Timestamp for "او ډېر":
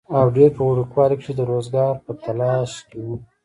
0.17-0.49